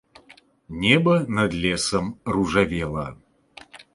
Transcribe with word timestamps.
Неба 0.83 1.15
над 1.35 1.51
лесам 1.65 2.05
ружавела. 2.25 3.07